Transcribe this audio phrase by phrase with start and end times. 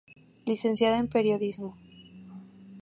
[0.47, 1.77] Licenciada en periodismo.